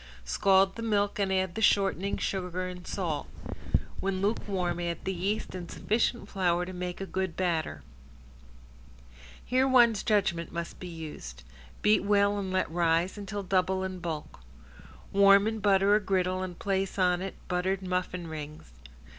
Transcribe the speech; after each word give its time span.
Scald 0.25 0.73
the 0.77 0.81
milk 0.81 1.19
and 1.19 1.31
add 1.31 1.53
the 1.53 1.61
shortening, 1.61 2.17
sugar, 2.17 2.67
and 2.67 2.87
salt. 2.87 3.27
When 3.99 4.19
lukewarm 4.19 4.79
add 4.79 5.05
the 5.05 5.13
yeast 5.13 5.53
and 5.53 5.69
sufficient 5.69 6.27
flour 6.27 6.65
to 6.65 6.73
make 6.73 6.99
a 6.99 7.05
good 7.05 7.35
batter. 7.35 7.83
Here 9.45 9.67
one's 9.67 10.01
judgment 10.01 10.51
must 10.51 10.79
be 10.79 10.87
used. 10.87 11.43
Beat 11.83 12.03
well 12.03 12.39
and 12.39 12.51
let 12.51 12.71
rise 12.71 13.15
until 13.15 13.43
double 13.43 13.83
in 13.83 13.99
bulk. 13.99 14.39
Warm 15.11 15.45
and 15.45 15.61
butter 15.61 15.93
a 15.93 15.99
griddle 15.99 16.41
and 16.41 16.57
place 16.57 16.97
on 16.97 17.21
it 17.21 17.35
buttered 17.47 17.83
muffin 17.83 18.25
rings. 18.25 18.71